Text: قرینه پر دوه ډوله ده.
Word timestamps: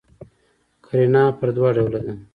قرینه 0.85 1.23
پر 1.37 1.49
دوه 1.55 1.69
ډوله 1.75 1.99
ده. 2.05 2.13